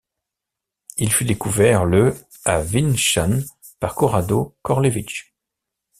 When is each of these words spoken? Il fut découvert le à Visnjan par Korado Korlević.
Il 0.97 1.13
fut 1.13 1.25
découvert 1.25 1.85
le 1.85 2.15
à 2.43 2.59
Visnjan 2.63 3.41
par 3.79 3.93
Korado 3.93 4.57
Korlević. 4.65 5.31